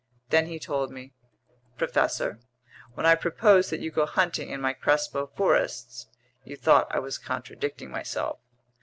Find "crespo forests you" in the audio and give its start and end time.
4.73-6.57